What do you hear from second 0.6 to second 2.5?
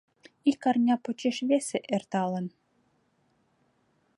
арня почеш весе эрталын